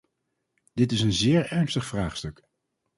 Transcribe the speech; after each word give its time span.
Dit 0.73 0.91
is 0.91 1.01
een 1.01 1.13
zeer 1.13 1.51
ernstig 1.51 1.85
vraagstuk. 1.85 2.43